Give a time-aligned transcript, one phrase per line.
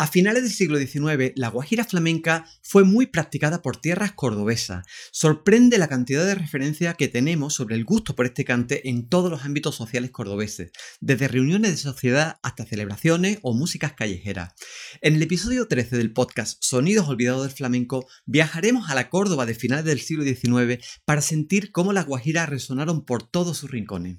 [0.00, 4.86] A finales del siglo XIX, la guajira flamenca fue muy practicada por tierras cordobesas.
[5.10, 9.28] Sorprende la cantidad de referencias que tenemos sobre el gusto por este cante en todos
[9.28, 14.54] los ámbitos sociales cordobeses, desde reuniones de sociedad hasta celebraciones o músicas callejeras.
[15.00, 19.54] En el episodio 13 del podcast Sonidos Olvidados del Flamenco, viajaremos a la Córdoba de
[19.54, 24.18] finales del siglo XIX para sentir cómo las guajiras resonaron por todos sus rincones.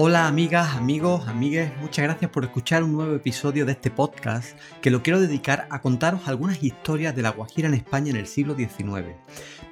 [0.00, 4.92] Hola amigas, amigos, amigues, muchas gracias por escuchar un nuevo episodio de este podcast que
[4.92, 8.54] lo quiero dedicar a contaros algunas historias de la Guajira en España en el siglo
[8.54, 9.16] XIX.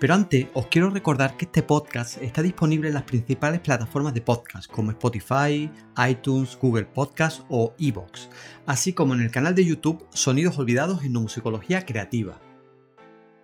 [0.00, 4.20] Pero antes os quiero recordar que este podcast está disponible en las principales plataformas de
[4.20, 5.70] podcast como Spotify,
[6.08, 8.28] iTunes, Google Podcast o Evox,
[8.66, 12.40] así como en el canal de YouTube Sonidos Olvidados en Musicología Creativa.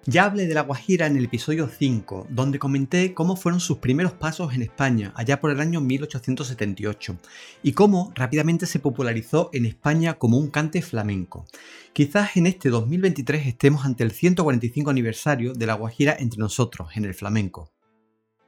[0.04, 4.12] Ya hablé de la Guajira en el episodio 5, donde comenté cómo fueron sus primeros
[4.12, 7.18] pasos en España, allá por el año 1878,
[7.62, 11.46] y cómo rápidamente se popularizó en España como un cante flamenco.
[11.92, 17.04] Quizás en este 2023 estemos ante el 145 aniversario de la Guajira entre nosotros, en
[17.04, 17.70] el flamenco.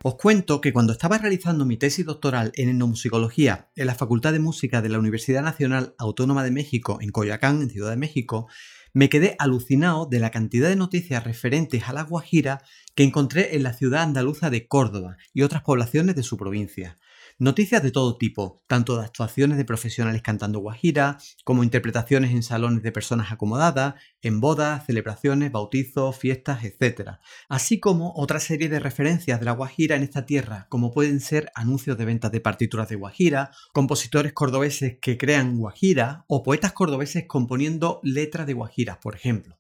[0.03, 4.41] Os cuento que cuando estaba realizando mi tesis doctoral en etnomusicología en la Facultad de
[4.41, 8.49] Música de la Universidad Nacional Autónoma de México en Coyoacán, en Ciudad de México,
[8.95, 12.63] me quedé alucinado de la cantidad de noticias referentes a la Guajira
[12.95, 16.97] que encontré en la ciudad andaluza de Córdoba y otras poblaciones de su provincia.
[17.39, 22.85] Noticias de todo tipo, tanto de actuaciones de profesionales cantando guajira, como interpretaciones en salones
[22.85, 27.19] de personas acomodadas, en bodas, celebraciones, bautizos, fiestas, etc.
[27.49, 31.51] Así como otra serie de referencias de la guajira en esta tierra, como pueden ser
[31.57, 37.25] anuncios de ventas de partituras de guajira, compositores cordobeses que crean guajira o poetas cordobeses
[37.27, 39.59] componiendo letras de guajiras, por ejemplo.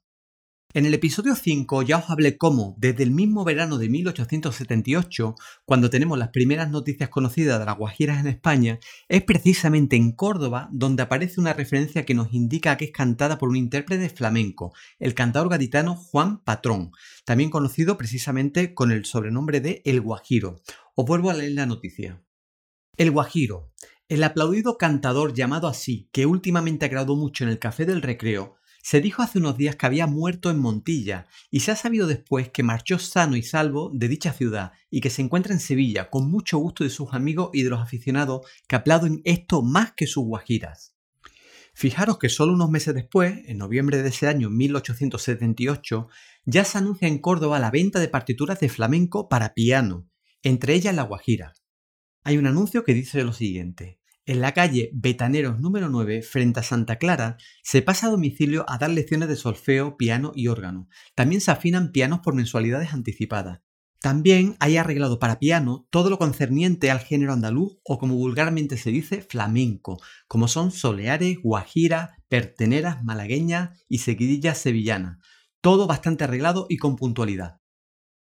[0.76, 5.88] En el episodio 5 ya os hablé cómo, desde el mismo verano de 1878, cuando
[5.88, 11.04] tenemos las primeras noticias conocidas de las guajiras en España, es precisamente en Córdoba donde
[11.04, 15.48] aparece una referencia que nos indica que es cantada por un intérprete flamenco, el cantador
[15.48, 16.90] gaditano Juan Patrón,
[17.24, 20.56] también conocido precisamente con el sobrenombre de El Guajiro.
[20.96, 22.20] Os vuelvo a leer la noticia.
[22.96, 23.70] El Guajiro,
[24.08, 29.00] el aplaudido cantador llamado así, que últimamente agradó mucho en el Café del Recreo, se
[29.00, 32.62] dijo hace unos días que había muerto en Montilla y se ha sabido después que
[32.62, 36.58] marchó sano y salvo de dicha ciudad y que se encuentra en Sevilla con mucho
[36.58, 40.94] gusto de sus amigos y de los aficionados que aplauden esto más que sus guajiras.
[41.72, 46.08] Fijaros que solo unos meses después, en noviembre de ese año 1878,
[46.44, 50.10] ya se anuncia en Córdoba la venta de partituras de flamenco para piano,
[50.42, 51.54] entre ellas la guajira.
[52.22, 53.98] Hay un anuncio que dice lo siguiente.
[54.26, 58.78] En la calle Betaneros número 9, frente a Santa Clara, se pasa a domicilio a
[58.78, 60.88] dar lecciones de solfeo, piano y órgano.
[61.14, 63.60] También se afinan pianos por mensualidades anticipadas.
[64.00, 68.90] También hay arreglado para piano todo lo concerniente al género andaluz o como vulgarmente se
[68.90, 75.18] dice flamenco, como son soleares, guajiras, perteneras malagueñas y seguidillas sevillanas.
[75.60, 77.60] Todo bastante arreglado y con puntualidad.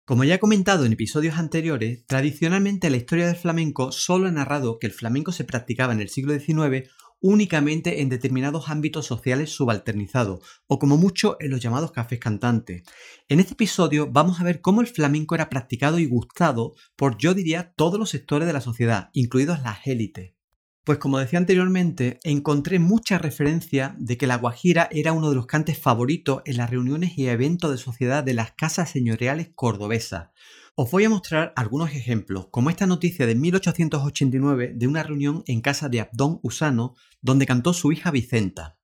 [0.06, 4.78] Como ya he comentado en episodios anteriores, tradicionalmente la historia del flamenco solo ha narrado
[4.78, 6.90] que el flamenco se practicaba en el siglo XIX
[7.22, 12.82] únicamente en determinados ámbitos sociales subalternizados, o como mucho en los llamados cafés cantantes.
[13.30, 17.32] En este episodio vamos a ver cómo el flamenco era practicado y gustado por, yo
[17.32, 20.34] diría, todos los sectores de la sociedad, incluidos las élites.
[20.84, 25.46] Pues como decía anteriormente, encontré mucha referencia de que la guajira era uno de los
[25.46, 30.28] cantes favoritos en las reuniones y eventos de sociedad de las casas señoriales cordobesas.
[30.74, 35.62] Os voy a mostrar algunos ejemplos, como esta noticia de 1889 de una reunión en
[35.62, 38.76] casa de Abdón Usano, donde cantó su hija Vicenta.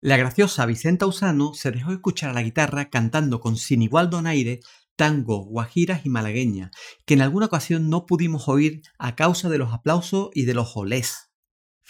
[0.00, 4.60] La graciosa Vicenta Usano se dejó escuchar a la guitarra cantando con sin igual donaire
[4.94, 6.70] tango, guajiras y malagueña,
[7.06, 10.76] que en alguna ocasión no pudimos oír a causa de los aplausos y de los
[10.76, 11.29] olés.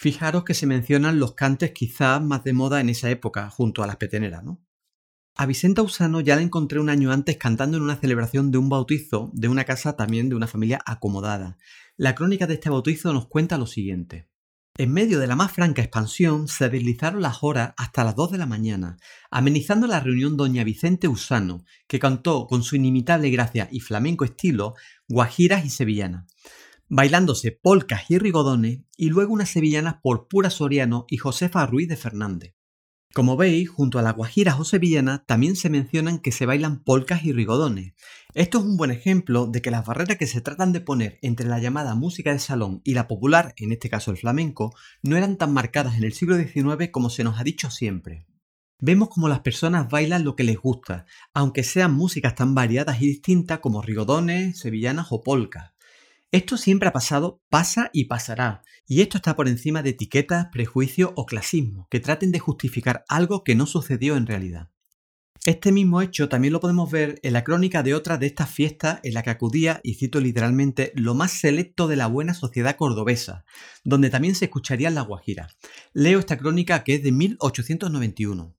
[0.01, 3.85] Fijaros que se mencionan los cantes quizás más de moda en esa época, junto a
[3.85, 4.59] las peteneras, ¿no?
[5.35, 8.67] A Vicenta Usano ya la encontré un año antes cantando en una celebración de un
[8.67, 11.59] bautizo de una casa también de una familia acomodada.
[11.97, 14.27] La crónica de este bautizo nos cuenta lo siguiente.
[14.75, 18.37] En medio de la más franca expansión se deslizaron las horas hasta las 2 de
[18.39, 18.97] la mañana,
[19.29, 24.73] amenizando la reunión doña Vicente Usano, que cantó con su inimitable gracia y flamenco estilo
[25.07, 26.25] guajiras y sevillanas,
[26.93, 31.95] bailándose polcas y rigodones y luego unas sevillanas por Pura Soriano y Josefa Ruiz de
[31.95, 32.53] Fernández.
[33.13, 37.23] Como veis, junto a las guajiras o sevillanas también se mencionan que se bailan polcas
[37.23, 37.93] y rigodones.
[38.33, 41.47] Esto es un buen ejemplo de que las barreras que se tratan de poner entre
[41.47, 45.37] la llamada música de salón y la popular, en este caso el flamenco, no eran
[45.37, 48.27] tan marcadas en el siglo XIX como se nos ha dicho siempre.
[48.81, 53.07] Vemos como las personas bailan lo que les gusta, aunque sean músicas tan variadas y
[53.07, 55.70] distintas como rigodones, sevillanas o polcas.
[56.31, 61.11] Esto siempre ha pasado, pasa y pasará, y esto está por encima de etiquetas, prejuicios
[61.15, 64.69] o clasismo que traten de justificar algo que no sucedió en realidad.
[65.45, 69.01] Este mismo hecho también lo podemos ver en la crónica de otra de estas fiestas
[69.03, 73.43] en la que acudía, y cito literalmente, lo más selecto de la buena sociedad cordobesa,
[73.83, 75.57] donde también se escucharían las guajiras.
[75.91, 78.55] Leo esta crónica que es de 1891.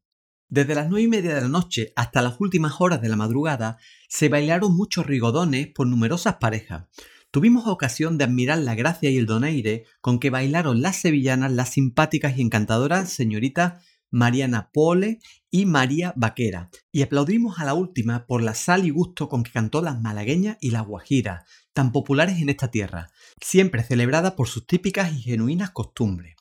[0.50, 3.78] Desde las nueve y media de la noche hasta las últimas horas de la madrugada
[4.08, 6.88] se bailaron muchos rigodones por numerosas parejas,
[7.32, 11.70] Tuvimos ocasión de admirar la gracia y el donaire con que bailaron las sevillanas las
[11.70, 15.19] simpáticas y encantadoras señoritas Mariana Pole
[15.50, 19.50] y María Vaquera, y aplaudimos a la última por la sal y gusto con que
[19.50, 23.08] cantó las malagueñas y las guajiras, tan populares en esta tierra,
[23.40, 26.37] siempre celebrada por sus típicas y genuinas costumbres.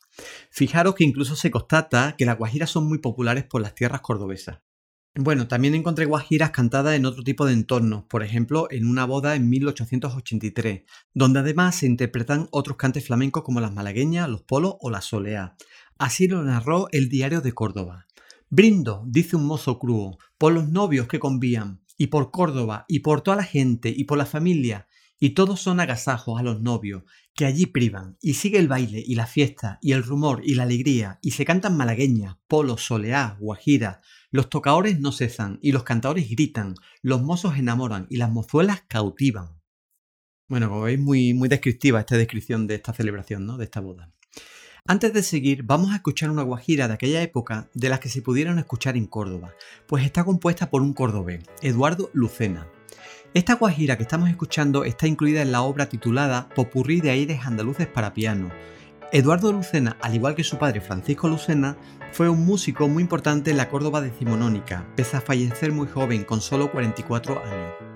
[0.49, 4.59] Fijaros que incluso se constata que las guajiras son muy populares por las tierras cordobesas.
[5.15, 9.35] Bueno, también encontré guajiras cantadas en otro tipo de entornos, por ejemplo, en una boda
[9.35, 14.89] en 1883, donde además se interpretan otros cantes flamencos como las malagueñas, los polos o
[14.89, 15.57] la soleá.
[15.97, 18.07] Así lo narró el diario de Córdoba.
[18.49, 23.19] Brindo, dice un mozo crudo, por los novios que convían, y por Córdoba, y por
[23.19, 24.87] toda la gente, y por la familia,
[25.21, 27.03] y todos son agasajos a los novios,
[27.35, 30.63] que allí privan, y sigue el baile, y la fiesta, y el rumor, y la
[30.63, 34.01] alegría, y se cantan malagueñas, polos, soleá, guajira,
[34.31, 36.73] los tocadores no cesan y los cantadores gritan,
[37.03, 39.61] los mozos enamoran y las mozuelas cautivan.
[40.49, 43.57] Bueno, como veis, muy, muy descriptiva esta descripción de esta celebración, ¿no?
[43.57, 44.11] De esta boda.
[44.87, 48.23] Antes de seguir, vamos a escuchar una guajira de aquella época de las que se
[48.23, 49.53] pudieron escuchar en Córdoba,
[49.87, 52.67] pues está compuesta por un cordobés, Eduardo Lucena.
[53.33, 57.87] Esta guajira que estamos escuchando está incluida en la obra titulada Popurrí de aires andaluces
[57.87, 58.51] para piano,
[59.13, 61.77] Eduardo Lucena, al igual que su padre Francisco Lucena,
[62.11, 66.41] fue un músico muy importante en la Córdoba decimonónica, pese a fallecer muy joven, con
[66.41, 67.90] solo 44 años.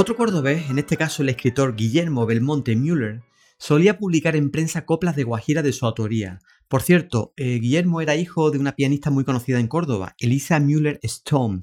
[0.00, 3.22] Otro cordobés, en este caso el escritor Guillermo Belmonte Müller,
[3.58, 6.38] solía publicar en prensa coplas de Guajira de su autoría.
[6.68, 11.00] Por cierto, eh, Guillermo era hijo de una pianista muy conocida en Córdoba, Elisa Müller
[11.02, 11.58] Stone.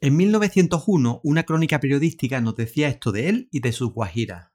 [0.00, 4.48] En 1901, una crónica periodística nos decía esto de él y de sus Guajiras.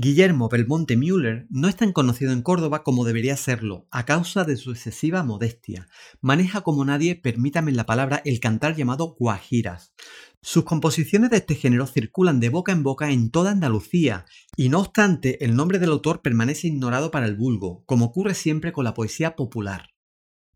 [0.00, 4.56] Guillermo Belmonte Müller no es tan conocido en Córdoba como debería serlo, a causa de
[4.56, 5.88] su excesiva modestia.
[6.20, 9.92] Maneja como nadie, permítame la palabra, el cantar llamado guajiras.
[10.40, 14.24] Sus composiciones de este género circulan de boca en boca en toda Andalucía,
[14.56, 18.70] y no obstante, el nombre del autor permanece ignorado para el vulgo, como ocurre siempre
[18.70, 19.88] con la poesía popular.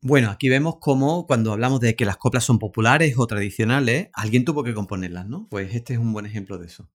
[0.03, 4.45] Bueno, aquí vemos cómo cuando hablamos de que las coplas son populares o tradicionales, alguien
[4.45, 5.49] tuvo que componerlas, ¿no?
[5.51, 6.89] Pues este es un buen ejemplo de eso.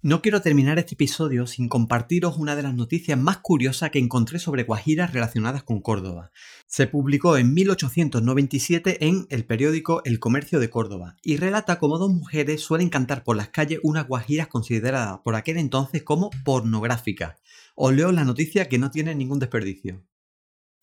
[0.00, 4.38] No quiero terminar este episodio sin compartiros una de las noticias más curiosas que encontré
[4.38, 6.30] sobre guajiras relacionadas con Córdoba.
[6.68, 12.12] Se publicó en 1897 en el periódico El Comercio de Córdoba y relata cómo dos
[12.12, 17.40] mujeres suelen cantar por las calles unas guajiras consideradas por aquel entonces como pornográficas.
[17.74, 20.06] Os leo la noticia que no tiene ningún desperdicio.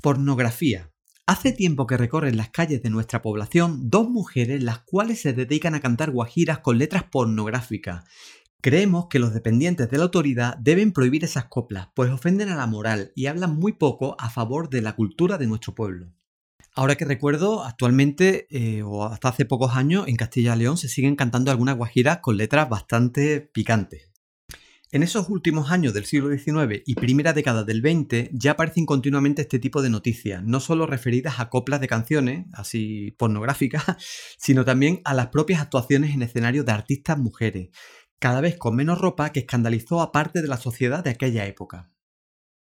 [0.04, 0.92] Pornografía.
[1.26, 5.74] Hace tiempo que recorren las calles de nuestra población dos mujeres las cuales se dedican
[5.74, 8.04] a cantar guajiras con letras pornográficas.
[8.66, 12.66] Creemos que los dependientes de la autoridad deben prohibir esas coplas, pues ofenden a la
[12.66, 16.16] moral y hablan muy poco a favor de la cultura de nuestro pueblo.
[16.74, 20.90] Ahora que recuerdo, actualmente eh, o hasta hace pocos años en Castilla y León se
[20.90, 24.10] siguen cantando algunas guajiras con letras bastante picantes.
[24.92, 29.42] En esos últimos años del siglo XIX y primera década del XX ya aparecen continuamente
[29.42, 33.84] este tipo de noticias, no solo referidas a coplas de canciones, así pornográficas,
[34.40, 37.70] sino también a las propias actuaciones en escenario de artistas mujeres,
[38.20, 41.92] cada vez con menos ropa que escandalizó a parte de la sociedad de aquella época.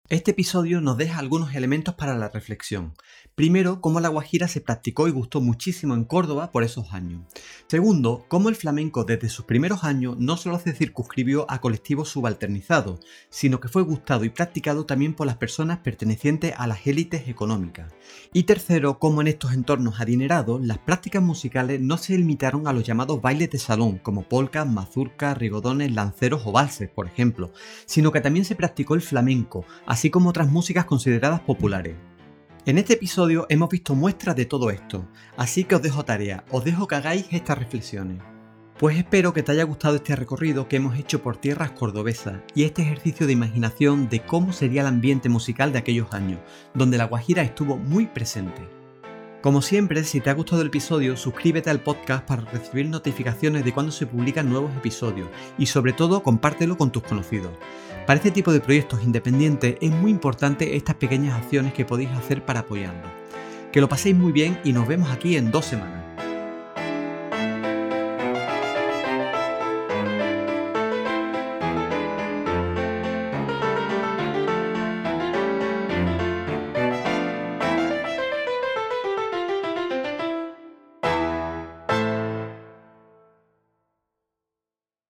[0.08, 2.92] Este episodio nos deja algunos elementos para la reflexión.
[3.34, 7.22] Primero, cómo la guajira se practicó y gustó muchísimo en Córdoba por esos años.
[7.66, 13.00] Segundo, cómo el flamenco desde sus primeros años no solo se circunscribió a colectivos subalternizados,
[13.30, 17.90] sino que fue gustado y practicado también por las personas pertenecientes a las élites económicas.
[18.34, 22.84] Y tercero, cómo en estos entornos adinerados las prácticas musicales no se limitaron a los
[22.84, 27.50] llamados bailes de salón, como polcas, mazurcas, rigodones, lanceros o valses, por ejemplo,
[27.86, 31.96] sino que también se practicó el flamenco, así como otras músicas consideradas populares.
[32.64, 35.06] En este episodio hemos visto muestras de todo esto,
[35.36, 38.18] así que os dejo tarea, os dejo que hagáis estas reflexiones.
[38.78, 42.62] Pues espero que te haya gustado este recorrido que hemos hecho por tierras cordobesas y
[42.62, 46.40] este ejercicio de imaginación de cómo sería el ambiente musical de aquellos años,
[46.72, 48.81] donde la Guajira estuvo muy presente.
[49.42, 53.72] Como siempre, si te ha gustado el episodio, suscríbete al podcast para recibir notificaciones de
[53.74, 57.50] cuando se publican nuevos episodios y sobre todo compártelo con tus conocidos.
[58.06, 62.44] Para este tipo de proyectos independientes es muy importante estas pequeñas acciones que podéis hacer
[62.44, 63.10] para apoyarlo.
[63.72, 66.01] Que lo paséis muy bien y nos vemos aquí en dos semanas.